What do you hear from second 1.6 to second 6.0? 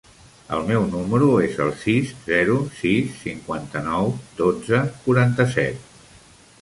el sis, zero, sis, cinquanta-nou, dotze, quaranta-set.